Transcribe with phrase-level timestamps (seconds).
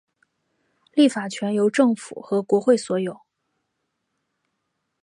[0.93, 3.19] 立法权由政府和国会所有。